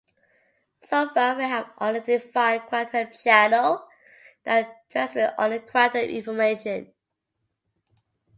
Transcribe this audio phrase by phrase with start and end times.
[0.79, 3.87] So far we have only defined quantum channel
[4.43, 6.91] that transmits only quantum information.